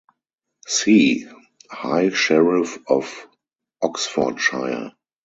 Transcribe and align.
See 0.65 1.27
High 1.69 2.09
Sheriff 2.09 2.79
of 2.87 3.27
Oxfordshire. 3.83 4.93